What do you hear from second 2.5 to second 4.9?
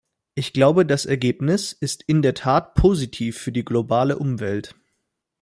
positiv für die globale Umwelt.